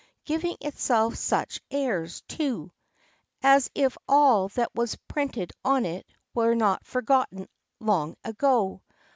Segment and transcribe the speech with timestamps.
[0.25, 2.71] Giving itself such airs, too!
[3.43, 7.47] as if all that was printed on it was not forgotten
[7.79, 8.81] long ago.